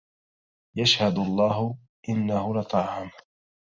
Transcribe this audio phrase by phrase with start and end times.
[0.77, 1.77] يَشهَد اللَّه
[2.09, 3.11] إنه لطعامٌ